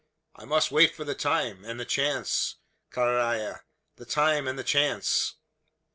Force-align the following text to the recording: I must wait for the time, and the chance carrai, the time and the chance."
I 0.35 0.45
must 0.45 0.71
wait 0.71 0.95
for 0.95 1.03
the 1.03 1.13
time, 1.13 1.63
and 1.63 1.79
the 1.79 1.85
chance 1.85 2.55
carrai, 2.91 3.59
the 3.97 4.05
time 4.07 4.47
and 4.47 4.57
the 4.57 4.63
chance." 4.63 5.35